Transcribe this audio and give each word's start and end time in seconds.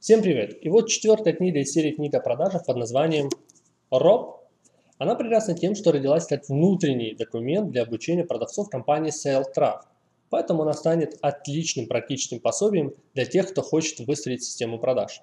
Всем 0.00 0.22
привет! 0.22 0.56
И 0.62 0.70
вот 0.70 0.88
четвертая 0.88 1.34
книга 1.34 1.58
из 1.58 1.72
серии 1.72 1.90
книг 1.90 2.14
о 2.14 2.20
продажах 2.20 2.64
под 2.64 2.78
названием 2.78 3.28
ROB. 3.92 4.36
Она 4.96 5.14
прекрасна 5.14 5.52
тем, 5.52 5.74
что 5.74 5.92
родилась 5.92 6.26
как 6.26 6.48
внутренний 6.48 7.14
документ 7.14 7.70
для 7.70 7.82
обучения 7.82 8.24
продавцов 8.24 8.70
компании 8.70 9.12
SaleTrack. 9.12 9.80
Поэтому 10.30 10.62
она 10.62 10.72
станет 10.72 11.18
отличным 11.20 11.86
практическим 11.86 12.40
пособием 12.40 12.94
для 13.12 13.26
тех, 13.26 13.50
кто 13.50 13.60
хочет 13.60 14.00
выстроить 14.00 14.42
систему 14.42 14.78
продаж. 14.78 15.20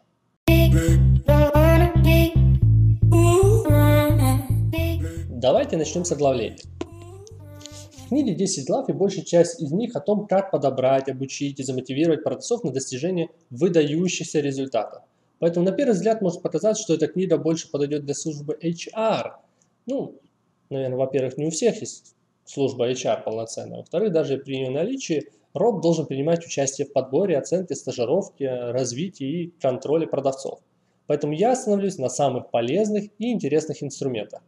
Давайте 5.31 5.77
начнем 5.77 6.05
с 6.05 6.11
оглавления. 6.11 6.76
В 8.07 8.09
книге 8.09 8.35
10 8.35 8.65
глав 8.67 8.87
и 8.87 8.93
большая 8.93 9.25
часть 9.25 9.61
из 9.61 9.73
них 9.73 9.93
о 9.97 9.99
том, 9.99 10.27
как 10.27 10.49
подобрать, 10.49 11.09
обучить 11.09 11.59
и 11.59 11.63
замотивировать 11.63 12.23
продавцов 12.23 12.63
на 12.63 12.71
достижение 12.71 13.27
выдающихся 13.49 14.39
результатов. 14.39 15.03
Поэтому 15.39 15.65
на 15.65 15.73
первый 15.73 15.91
взгляд 15.91 16.21
может 16.21 16.41
показаться, 16.41 16.81
что 16.81 16.93
эта 16.93 17.07
книга 17.07 17.37
больше 17.37 17.69
подойдет 17.69 18.05
для 18.05 18.13
службы 18.13 18.57
HR. 18.63 19.33
Ну, 19.87 20.21
наверное, 20.69 20.97
во-первых, 20.97 21.37
не 21.37 21.47
у 21.47 21.49
всех 21.49 21.81
есть 21.81 22.15
служба 22.45 22.89
HR 22.89 23.23
полноценная. 23.25 23.79
Во-вторых, 23.79 24.13
даже 24.13 24.37
при 24.37 24.55
ее 24.55 24.69
наличии 24.69 25.29
роб 25.53 25.81
должен 25.81 26.05
принимать 26.05 26.45
участие 26.45 26.87
в 26.87 26.93
подборе, 26.93 27.37
оценке, 27.37 27.75
стажировке, 27.75 28.71
развитии 28.71 29.27
и 29.27 29.53
контроле 29.59 30.07
продавцов. 30.07 30.59
Поэтому 31.07 31.33
я 31.33 31.51
остановлюсь 31.51 31.97
на 31.97 32.07
самых 32.07 32.51
полезных 32.51 33.09
и 33.17 33.33
интересных 33.33 33.83
инструментах. 33.83 34.41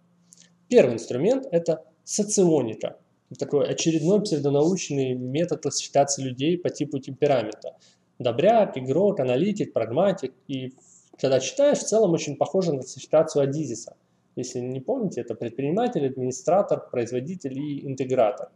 Первый 0.70 0.94
инструмент– 0.94 1.46
это 1.52 1.84
соционика– 2.06 2.96
такой 3.38 3.68
очередной 3.68 4.22
псевдонаучный 4.22 5.14
метод 5.14 5.62
классификации 5.62 6.24
людей 6.24 6.58
по 6.58 6.70
типу 6.70 7.00
темперамента. 7.00 7.76
Добряк, 8.18 8.78
игрок, 8.78 9.20
аналитик, 9.20 9.72
прагматик. 9.72 10.34
И 10.48 10.74
когда 11.20 11.40
читаешь, 11.40 11.80
в 11.80 11.88
целом 11.88 12.12
очень 12.12 12.38
похоже 12.38 12.74
на 12.74 12.80
классификацию 12.80 13.44
Адизиса. 13.44 13.96
Если 14.36 14.60
не 14.60 14.80
помните, 14.80 15.22
это 15.22 15.36
предприниматель, 15.36 16.06
администратор, 16.06 16.90
производитель 16.90 17.58
и 17.58 17.86
интегратор. 17.86 18.50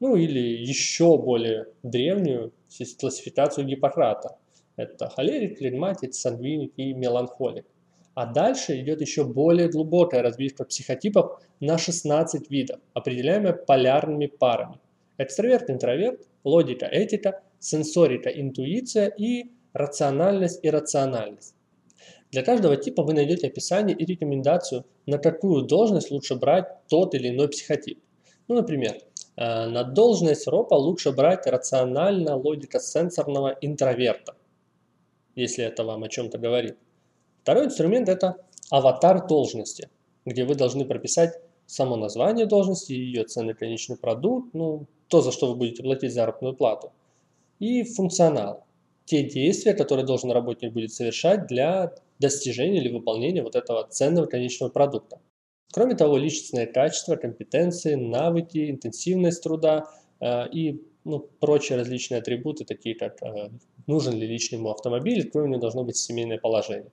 Ну 0.00 0.16
или 0.16 0.40
еще 0.40 1.16
более 1.18 1.66
древнюю 1.82 2.52
классификацию 2.98 3.66
Гиппократа. 3.66 4.36
Это 4.76 5.08
холерик, 5.08 5.58
флегматик, 5.58 6.14
сангвиник 6.14 6.72
и 6.76 6.92
меланхолик. 6.92 7.64
А 8.16 8.24
дальше 8.24 8.80
идет 8.80 9.02
еще 9.02 9.24
более 9.24 9.68
глубокая 9.68 10.22
разбивка 10.22 10.64
психотипов 10.64 11.38
на 11.60 11.76
16 11.76 12.50
видов, 12.50 12.80
определяемая 12.94 13.52
полярными 13.52 14.24
парами. 14.24 14.80
Экстраверт, 15.18 15.68
интроверт, 15.68 16.26
логика, 16.42 16.86
этика, 16.86 17.42
сенсорика, 17.58 18.30
интуиция 18.30 19.08
и 19.08 19.50
рациональность 19.74 20.64
и 20.64 20.70
рациональность. 20.70 21.54
Для 22.30 22.42
каждого 22.42 22.78
типа 22.78 23.02
вы 23.02 23.12
найдете 23.12 23.48
описание 23.48 23.94
и 23.94 24.06
рекомендацию, 24.06 24.86
на 25.04 25.18
какую 25.18 25.66
должность 25.66 26.10
лучше 26.10 26.36
брать 26.36 26.68
тот 26.88 27.14
или 27.14 27.28
иной 27.28 27.48
психотип. 27.48 28.02
Ну, 28.48 28.54
например, 28.54 28.96
э, 29.36 29.66
на 29.66 29.84
должность 29.84 30.48
РОПа 30.48 30.74
лучше 30.74 31.12
брать 31.12 31.46
рационально-логико-сенсорного 31.46 33.58
интроверта, 33.60 34.36
если 35.34 35.66
это 35.66 35.84
вам 35.84 36.02
о 36.02 36.08
чем-то 36.08 36.38
говорит. 36.38 36.78
Второй 37.46 37.66
инструмент– 37.66 38.08
это 38.08 38.38
аватар 38.70 39.24
должности, 39.24 39.88
где 40.24 40.44
вы 40.44 40.56
должны 40.56 40.84
прописать 40.84 41.38
само 41.66 41.94
название 41.94 42.44
должности, 42.44 42.90
ее 42.92 43.22
ценный 43.22 43.54
конечный 43.54 43.96
продукт, 43.96 44.52
ну, 44.52 44.88
то, 45.06 45.20
за 45.20 45.30
что 45.30 45.46
вы 45.46 45.54
будете 45.54 45.84
платить 45.84 46.12
заработную 46.12 46.56
плату, 46.56 46.90
и 47.60 47.84
функционал. 47.84 48.64
Те 49.04 49.22
действия, 49.22 49.74
которые 49.74 50.04
должен 50.04 50.32
работник 50.32 50.72
будет 50.72 50.92
совершать 50.92 51.46
для 51.46 51.94
достижения 52.18 52.78
или 52.78 52.92
выполнения 52.92 53.44
вот 53.44 53.54
этого 53.54 53.86
ценного 53.86 54.26
конечного 54.26 54.70
продукта. 54.70 55.20
Кроме 55.72 55.94
того, 55.94 56.16
личностные 56.16 56.66
качества, 56.66 57.14
компетенции, 57.14 57.94
навыки, 57.94 58.68
интенсивность 58.68 59.44
труда 59.44 59.84
э, 60.18 60.48
и 60.48 60.82
ну, 61.04 61.20
прочие 61.38 61.78
различные 61.78 62.18
атрибуты, 62.18 62.64
такие 62.64 62.96
как 62.96 63.22
э, 63.22 63.50
нужен 63.86 64.16
ли 64.16 64.26
личному 64.26 64.72
автомобиль, 64.72 65.30
у 65.32 65.46
него 65.46 65.60
должно 65.60 65.84
быть 65.84 65.96
семейное 65.96 66.38
положение 66.38 66.90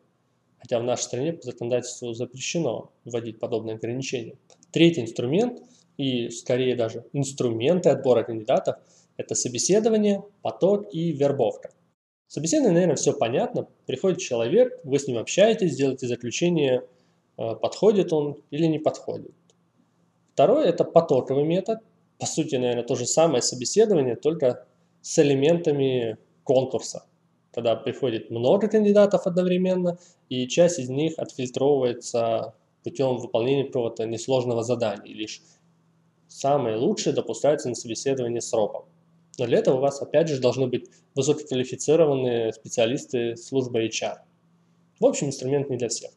хотя 0.63 0.79
в 0.79 0.83
нашей 0.83 1.01
стране 1.01 1.33
по 1.33 1.43
законодательству 1.43 2.13
запрещено 2.13 2.89
вводить 3.03 3.37
подобные 3.37 3.75
ограничения. 3.75 4.37
Третий 4.71 5.01
инструмент, 5.01 5.61
и 5.97 6.29
скорее 6.29 6.75
даже 6.75 7.03
инструменты 7.11 7.89
отбора 7.89 8.23
кандидатов, 8.23 8.77
это 9.17 9.35
собеседование, 9.35 10.23
поток 10.41 10.87
и 10.93 11.11
вербовка. 11.11 11.71
Собеседование, 12.27 12.75
наверное, 12.75 12.95
все 12.95 13.11
понятно. 13.11 13.67
Приходит 13.85 14.19
человек, 14.19 14.79
вы 14.85 14.99
с 14.99 15.07
ним 15.07 15.17
общаетесь, 15.17 15.75
делаете 15.75 16.07
заключение, 16.07 16.87
э, 17.37 17.55
подходит 17.55 18.13
он 18.13 18.37
или 18.49 18.65
не 18.65 18.79
подходит. 18.79 19.33
Второе– 20.31 20.65
это 20.67 20.85
потоковый 20.85 21.43
метод. 21.43 21.79
По 22.19 22.25
сути, 22.25 22.55
наверное, 22.55 22.83
то 22.83 22.95
же 22.95 23.05
самое 23.05 23.41
собеседование, 23.41 24.15
только 24.15 24.65
с 25.01 25.19
элементами 25.19 26.17
конкурса 26.45 27.03
когда 27.53 27.75
приходит 27.75 28.31
много 28.31 28.67
кандидатов 28.67 29.27
одновременно, 29.27 29.97
и 30.29 30.47
часть 30.47 30.79
из 30.79 30.89
них 30.89 31.13
отфильтровывается 31.17 32.55
путем 32.83 33.17
выполнения 33.17 33.65
какого-то 33.65 34.05
несложного 34.05 34.63
задания, 34.63 35.05
и 35.05 35.13
лишь 35.13 35.41
самые 36.27 36.77
лучшие 36.77 37.13
допускаются 37.13 37.69
на 37.69 37.75
собеседование 37.75 38.41
сроком. 38.41 38.85
Но 39.37 39.45
для 39.45 39.59
этого 39.59 39.77
у 39.77 39.81
вас 39.81 40.01
опять 40.01 40.27
же 40.27 40.41
должны 40.41 40.67
быть 40.67 40.89
высококвалифицированные 41.15 42.53
специалисты 42.53 43.35
службы 43.35 43.85
HR. 43.85 44.17
В 44.99 45.05
общем, 45.05 45.27
инструмент 45.27 45.69
не 45.69 45.77
для 45.77 45.89
всех. 45.89 46.11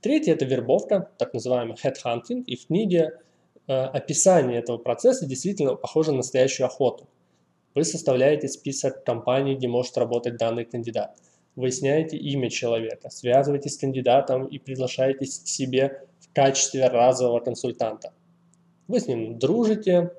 Третье– 0.00 0.32
это 0.34 0.44
вербовка, 0.44 1.10
так 1.18 1.34
называемый 1.34 1.76
headhunting, 1.76 2.44
и 2.44 2.56
в 2.56 2.66
книге 2.66 3.18
э, 3.66 3.72
описание 3.72 4.58
этого 4.58 4.78
процесса 4.78 5.26
действительно 5.26 5.74
похоже 5.76 6.10
на 6.10 6.18
настоящую 6.18 6.66
охоту– 6.66 7.08
вы 7.74 7.84
составляете 7.84 8.48
список 8.48 9.04
компаний, 9.04 9.54
где 9.54 9.68
может 9.68 9.96
работать 9.96 10.36
данный 10.36 10.64
кандидат. 10.64 11.16
Выясняете 11.56 12.16
имя 12.16 12.48
человека, 12.50 13.10
связываетесь 13.10 13.74
с 13.74 13.78
кандидатом 13.78 14.46
и 14.46 14.58
приглашаетесь 14.58 15.40
к 15.40 15.46
себе 15.46 16.06
в 16.20 16.32
качестве 16.32 16.86
разового 16.86 17.40
консультанта. 17.40 18.12
Вы 18.88 19.00
с 19.00 19.06
ним 19.06 19.38
дружите 19.38 20.12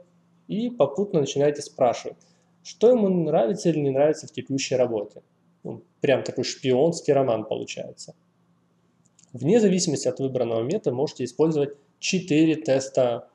и 0.48 0.70
попутно 0.70 1.22
начинаете 1.22 1.62
спрашивать, 1.62 2.18
что 2.64 2.90
ему 2.90 3.10
нравится 3.10 3.70
или 3.70 3.80
не 3.80 3.90
нравится 3.90 4.28
в 4.28 4.32
текущей 4.32 4.76
работе. 4.76 5.24
Ну, 5.64 5.84
прям 6.00 6.24
такой 6.24 6.44
шпионский 6.44 7.14
роман 7.14 7.46
получается. 7.46 8.16
Вне 9.34 9.60
зависимости 9.60 10.08
от 10.08 10.20
выбранного 10.20 10.64
метода 10.64 10.96
можете 10.96 11.24
использовать 11.24 11.72
4 12.00 12.56
теста 12.58 13.30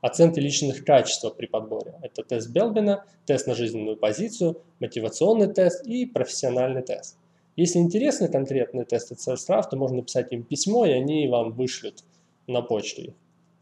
Оценки 0.00 0.38
личных 0.38 0.84
качеств 0.84 1.26
при 1.36 1.46
подборе. 1.46 1.94
Это 2.02 2.22
тест 2.22 2.50
Белбина, 2.50 3.04
тест 3.26 3.48
на 3.48 3.54
жизненную 3.54 3.96
позицию, 3.96 4.62
мотивационный 4.78 5.52
тест 5.52 5.84
и 5.86 6.06
профессиональный 6.06 6.82
тест. 6.82 7.16
Если 7.56 7.80
интересны 7.80 8.28
конкретные 8.28 8.84
тесты 8.84 9.14
CSRAF, 9.14 9.64
то 9.70 9.76
можно 9.76 9.96
написать 9.96 10.30
им 10.32 10.44
письмо, 10.44 10.86
и 10.86 10.92
они 10.92 11.26
вам 11.26 11.50
вышлют 11.50 12.04
на 12.46 12.62
почту 12.62 13.12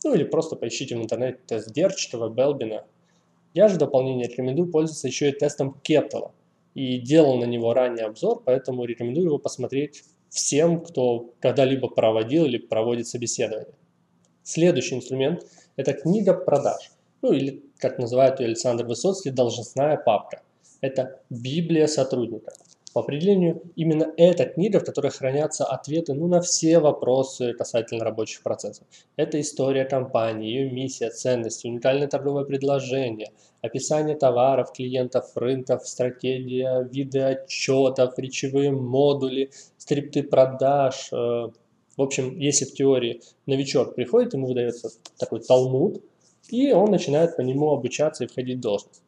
Ну 0.05 0.15
или 0.15 0.25
просто 0.25 0.57
поищите 0.57 0.95
в 0.97 1.03
интернете 1.03 1.39
тест 1.47 1.71
Герчикова, 1.73 2.29
Белбина. 2.29 2.85
Я 3.55 3.69
же 3.69 3.77
в 3.77 3.79
дополнение 3.79 4.29
рекомендую 4.29 4.71
пользоваться 4.71 5.09
еще 5.09 5.31
и 5.31 5.33
тестом 5.33 5.81
Кептела. 5.83 6.33
И 6.75 6.99
делал 6.99 7.39
на 7.39 7.45
него 7.45 7.73
ранний 7.73 8.03
обзор, 8.03 8.43
поэтому 8.45 8.85
рекомендую 8.85 9.29
его 9.29 9.39
посмотреть 9.39 10.05
всем, 10.29 10.83
кто 10.83 11.31
когда-либо 11.41 11.89
проводил 11.89 12.45
или 12.45 12.59
проводит 12.59 13.07
собеседование. 13.07 13.73
Следующий 14.47 14.95
инструмент– 14.95 15.45
это 15.77 15.93
книга 15.93 16.33
продаж. 16.33 16.93
Ну 17.21 17.33
или, 17.33 17.65
как 17.79 17.99
называют 17.99 18.39
ее 18.39 18.47
Александр 18.47 18.87
Высоцкий, 18.87 19.31
должностная 19.31 19.97
папка. 19.97 20.41
Это 20.81 21.21
Библия 21.31 21.89
сотрудника. 21.89 22.53
По 22.95 23.01
определению, 23.01 23.61
именно 23.75 24.13
эта 24.17 24.45
книга, 24.45 24.79
в 24.79 24.85
которой 24.85 25.11
хранятся 25.11 25.65
ответы 25.65 26.15
ну, 26.15 26.29
на 26.29 26.41
все 26.43 26.79
вопросы 26.79 27.55
касательно 27.55 28.05
рабочих 28.05 28.45
процессов. 28.45 28.87
Это 29.17 29.41
история 29.41 29.85
компании, 29.85 30.49
ее 30.49 30.71
миссия, 30.71 31.11
ценности, 31.11 31.67
уникальное 31.67 32.07
торговое 32.07 32.45
предложение, 32.45 33.33
описание 33.63 34.15
товаров, 34.15 34.73
клиентов, 34.73 35.33
рынков, 35.35 35.89
стратегия, 35.89 36.89
виды 36.89 37.21
отчетов, 37.21 38.17
речевые 38.17 38.71
модули, 38.71 39.51
скрипты 39.77 40.23
продаж, 40.23 41.09
э, 41.13 41.49
в 41.97 42.03
общем, 42.03 42.39
если 42.39 42.65
в 42.65 42.75
теории 42.75 43.23
новичок 43.47 43.95
приходит, 43.95 44.35
ему 44.35 44.47
выдается 44.47 44.91
такой 45.19 45.41
талмуд, 45.41 46.03
и 46.49 46.73
он 46.73 46.91
начинает 46.91 47.37
по 47.37 47.41
нему 47.41 47.71
обучаться 47.71 48.25
и 48.25 48.27
входить 48.27 48.59
в 48.59 48.61
должность. 48.61 49.03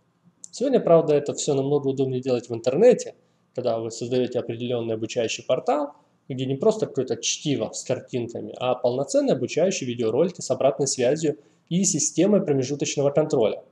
Сегодня, 0.50 0.80
правда, 0.80 1.14
это 1.14 1.34
все 1.34 1.54
намного 1.54 1.88
удобнее 1.88 2.20
делать 2.20 2.48
в 2.48 2.54
интернете, 2.54 3.14
когда 3.54 3.78
вы 3.78 3.90
создаете 3.90 4.38
определенный 4.38 4.94
обучающий 4.94 5.44
портал, 5.44 5.92
где 6.28 6.46
не 6.46 6.56
просто 6.56 6.86
какое-то 6.86 7.16
чтиво 7.16 7.70
с 7.72 7.84
картинками, 7.84 8.54
а 8.58 8.74
полноценные 8.74 9.34
обучающие 9.34 9.88
видеоролики 9.88 10.40
с 10.40 10.50
обратной 10.50 10.86
связью 10.86 11.38
и 11.68 11.84
системой 11.84 12.42
промежуточного 12.42 13.10
контроля. 13.10 13.62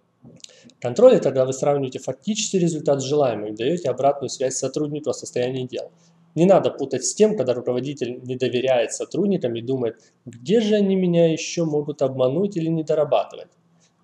Контроль– 0.80 1.14
это 1.14 1.24
когда 1.24 1.44
вы 1.44 1.52
сравниваете 1.52 1.98
фактический 1.98 2.58
результат 2.58 3.00
с 3.00 3.04
желаемым 3.04 3.54
даете 3.54 3.88
обратную 3.88 4.28
связь 4.28 4.56
сотруднику 4.56 5.10
о 5.10 5.14
состоянии 5.14 5.66
дел. 5.66 5.90
Не 6.36 6.44
надо 6.44 6.70
путать 6.70 7.04
с 7.04 7.14
тем, 7.14 7.34
когда 7.34 7.54
руководитель 7.54 8.20
не 8.22 8.36
доверяет 8.36 8.92
сотрудникам 8.92 9.56
и 9.56 9.62
думает, 9.62 9.96
где 10.26 10.60
же 10.60 10.74
они 10.74 10.94
меня 10.94 11.32
еще 11.32 11.64
могут 11.64 12.02
обмануть 12.02 12.58
или 12.58 12.68
недорабатывать. 12.68 13.48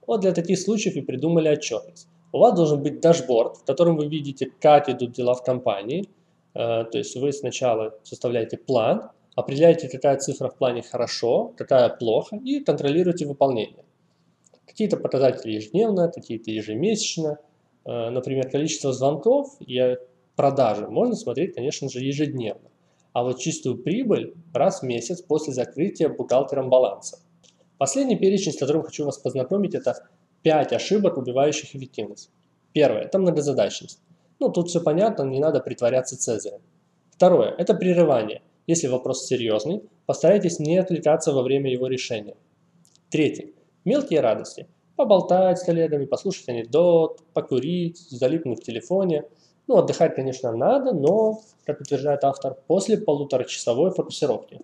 Вот 0.07 0.23
для 0.23 0.33
таких 0.33 0.59
случаев 0.59 0.97
и 0.97 1.03
придумали 1.03 1.51
отчетность. 1.51 2.09
У 2.33 2.39
вас 2.39 2.55
должен 2.55 2.83
быть 2.83 3.01
дашборд, 3.01 3.59
в 3.59 3.65
котором 3.65 3.99
вы 3.99 4.09
видите, 4.09 4.51
как 4.61 4.89
идут 4.89 5.13
дела 5.13 5.35
в 5.35 5.45
компании. 5.45 6.09
Э, 6.55 6.85
то 6.85 6.97
есть 6.97 7.15
вы 7.17 7.33
сначала 7.33 7.99
составляете 8.03 8.57
план, 8.57 9.11
определяете, 9.37 9.91
какая 9.91 10.17
цифра 10.17 10.49
в 10.49 10.57
плане 10.57 10.81
хорошо, 10.81 11.53
какая 11.59 11.91
плохо, 11.91 12.37
и 12.37 12.61
контролируете 12.61 13.27
выполнение. 13.27 13.85
Какие-то 14.67 14.97
показатели 14.97 15.53
ежедневно, 15.53 16.11
какие-то 16.11 16.51
ежемесячно. 16.51 17.39
Э, 17.85 18.09
например, 18.09 18.49
количество 18.49 18.95
звонков 18.95 19.55
и 19.61 19.99
продажи 20.43 20.89
можно 20.89 21.15
смотреть, 21.15 21.55
конечно 21.55 21.89
же, 21.89 22.01
ежедневно. 22.01 22.69
А 23.13 23.23
вот 23.23 23.39
чистую 23.39 23.79
прибыль 23.79 24.35
раз 24.53 24.81
в 24.81 24.83
месяц 24.83 25.23
после 25.23 25.53
закрытия 25.53 26.09
бухгалтером 26.09 26.69
баланса. 26.69 27.21
Последний 27.79 28.17
перечень, 28.17 28.51
с 28.51 28.59
которым 28.59 28.83
хочу 28.83 29.05
вас 29.05 29.19
познакомить, 29.19 29.77
это 29.77 29.95
5 30.43 30.73
ошибок, 30.73 31.17
убивающих 31.17 31.77
эффективность. 31.77 32.29
Первое– 32.73 33.03
это 33.05 33.21
многозадачность. 33.21 34.01
Ну, 34.41 34.49
тут 34.51 34.69
все 34.69 34.81
понятно, 34.81 35.23
не 35.23 35.39
надо 35.39 35.61
притворяться 35.61 36.19
Цезарем. 36.19 36.63
Второе– 37.13 37.55
это 37.59 37.75
прерывание. 37.75 38.43
Если 38.67 38.89
вопрос 38.89 39.25
серьезный, 39.25 39.83
постарайтесь 40.07 40.59
не 40.59 40.77
отвлекаться 40.77 41.33
во 41.33 41.43
время 41.45 41.71
его 41.71 41.87
решения. 41.87 42.35
Третье– 43.11 43.53
мелкие 43.85 44.19
радости. 44.19 44.67
Поболтать 44.97 45.61
с 45.61 45.63
коллегами, 45.63 46.05
послушать 46.05 46.49
анекдот, 46.49 47.21
покурить, 47.33 47.99
залипнуть 48.11 48.59
в 48.59 48.65
телефоне. 48.65 49.23
Ну, 49.69 49.77
отдыхать, 49.77 50.15
конечно, 50.15 50.53
надо, 50.53 50.93
но, 50.93 51.41
как 51.65 51.81
утверждает 51.81 52.25
автор, 52.25 52.57
после 52.67 52.99
полуторачасовой 52.99 53.91
фокусировки. 53.93 54.61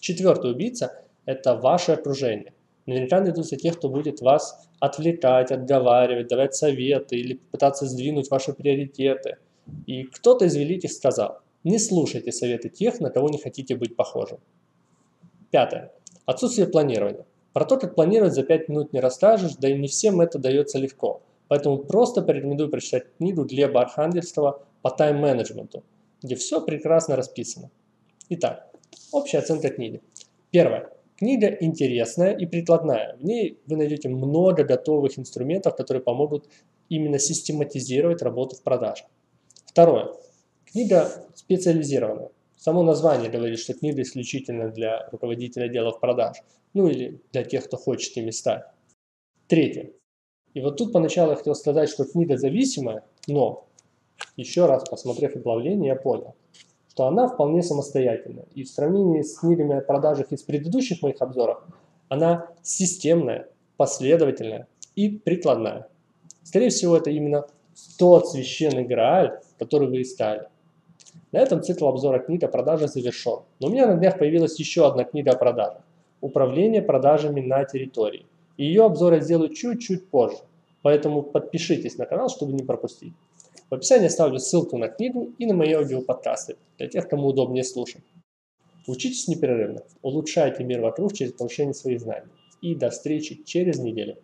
Четвертый 0.00 0.50
убийца– 0.50 1.02
это 1.24 1.56
ваше 1.56 1.92
окружение. 1.92 2.52
Наверняка 2.86 3.20
найдутся 3.20 3.56
те, 3.56 3.72
кто 3.72 3.88
будет 3.88 4.20
вас 4.20 4.68
отвлекать, 4.78 5.50
отговаривать, 5.50 6.28
давать 6.28 6.54
советы 6.54 7.16
или 7.16 7.40
пытаться 7.50 7.86
сдвинуть 7.86 8.30
ваши 8.30 8.52
приоритеты. 8.52 9.38
И 9.86 10.02
кто-то 10.04 10.44
из 10.44 10.54
великих 10.54 10.92
сказал, 10.92 11.38
не 11.64 11.78
слушайте 11.78 12.30
советы 12.30 12.68
тех, 12.68 13.00
на 13.00 13.08
кого 13.08 13.30
не 13.30 13.38
хотите 13.38 13.74
быть 13.74 13.96
похожим. 13.96 14.38
Пятое. 15.50 15.92
Отсутствие 16.26 16.66
планирования. 16.66 17.24
Про 17.54 17.64
то, 17.64 17.78
как 17.78 17.94
планировать 17.94 18.34
за 18.34 18.42
5 18.42 18.68
минут 18.68 18.92
не 18.92 19.00
расскажешь, 19.00 19.54
да 19.56 19.68
и 19.68 19.78
не 19.78 19.88
всем 19.88 20.20
это 20.20 20.38
дается 20.38 20.78
легко. 20.78 21.22
Поэтому 21.48 21.78
просто 21.78 22.22
порекомендую 22.22 22.70
прочитать 22.70 23.04
книгу 23.18 23.44
Глеба 23.44 23.82
Архангельского 23.82 24.64
по 24.82 24.90
тайм-менеджменту, 24.90 25.84
где 26.22 26.36
все 26.36 26.64
прекрасно 26.64 27.16
расписано. 27.16 27.70
Итак, 28.30 28.70
общая 29.12 29.38
оценка 29.38 29.70
книги. 29.70 30.00
Первое. 30.50 30.90
Книга 31.16 31.48
интересная 31.60 32.32
и 32.32 32.46
прикладная. 32.46 33.16
В 33.16 33.24
ней 33.24 33.60
вы 33.66 33.76
найдете 33.76 34.08
много 34.08 34.64
готовых 34.64 35.18
инструментов, 35.18 35.76
которые 35.76 36.02
помогут 36.02 36.48
именно 36.88 37.18
систематизировать 37.18 38.22
работу 38.22 38.56
в 38.56 38.62
продаже. 38.62 39.04
Второе. 39.66 40.12
Книга 40.64 41.10
специализированная. 41.34 42.30
Само 42.56 42.82
название 42.82 43.30
говорит, 43.30 43.58
что 43.58 43.74
книга 43.74 44.02
исключительно 44.02 44.70
для 44.70 45.08
руководителя 45.12 45.64
отделов 45.66 46.00
продаж, 46.00 46.38
ну 46.72 46.88
или 46.88 47.20
для 47.32 47.44
тех, 47.44 47.64
кто 47.66 47.76
хочет 47.76 48.16
ими 48.16 48.30
стать. 48.30 48.64
Третье. 49.46 49.92
И 50.54 50.60
вот 50.60 50.76
тут 50.76 50.92
поначалу 50.92 51.30
я 51.30 51.36
хотел 51.36 51.54
сказать, 51.54 51.90
что 51.90 52.04
книга 52.04 52.36
зависимая, 52.36 53.02
но 53.26 53.64
еще 54.36 54.66
раз 54.66 54.88
посмотрев 54.88 55.34
оглавление, 55.36 55.88
я 55.88 55.96
понял, 55.96 56.34
что 56.88 57.06
она 57.06 57.28
вполне 57.28 57.62
самостоятельная. 57.62 58.46
И 58.54 58.62
в 58.62 58.68
сравнении 58.68 59.22
с 59.22 59.38
книгами 59.38 59.76
о 59.76 59.80
продажах 59.80 60.32
из 60.32 60.42
предыдущих 60.42 61.02
моих 61.02 61.20
обзоров, 61.20 61.58
она 62.08 62.48
системная, 62.62 63.48
последовательная 63.76 64.68
и 64.94 65.08
прикладная. 65.10 65.88
Скорее 66.44 66.70
всего, 66.70 66.96
это 66.96 67.10
именно 67.10 67.46
тот 67.98 68.28
священный 68.28 68.84
Грааль, 68.84 69.40
который 69.58 69.88
вы 69.88 70.02
искали. 70.02 70.48
На 71.32 71.38
этом 71.38 71.62
цикл 71.62 71.88
обзора 71.88 72.20
книг 72.20 72.44
о 72.44 72.48
продажах 72.48 72.90
завершен. 72.90 73.40
Но 73.58 73.66
у 73.66 73.70
меня 73.70 73.88
на 73.88 73.94
днях 73.94 74.18
появилась 74.18 74.58
еще 74.60 74.86
одна 74.86 75.02
книга 75.02 75.32
о 75.32 75.36
продажах. 75.36 75.82
Управление 76.20 76.80
продажами 76.80 77.40
на 77.40 77.64
территории. 77.64 78.26
Ее 78.56 78.84
обзор 78.84 79.14
я 79.14 79.20
сделаю 79.20 79.48
чуть-чуть 79.52 80.08
позже. 80.08 80.38
Поэтому 80.82 81.22
подпишитесь 81.22 81.96
на 81.96 82.06
канал, 82.06 82.28
чтобы 82.28 82.52
не 82.52 82.62
пропустить. 82.62 83.14
В 83.70 83.74
описании 83.74 84.06
оставлю 84.06 84.38
ссылку 84.38 84.76
на 84.76 84.88
книгу 84.88 85.32
и 85.38 85.46
на 85.46 85.54
мои 85.54 85.72
аудиоподкасты, 85.72 86.56
для 86.78 86.88
тех, 86.88 87.08
кому 87.08 87.28
удобнее 87.28 87.64
слушать. 87.64 88.02
Учитесь 88.86 89.26
непрерывно, 89.28 89.82
улучшайте 90.02 90.62
мир 90.62 90.82
вокруг 90.82 91.14
через 91.14 91.32
повышение 91.32 91.72
своих 91.72 92.00
знаний. 92.00 92.30
И 92.60 92.74
до 92.74 92.90
встречи 92.90 93.42
через 93.44 93.78
неделю. 93.78 94.16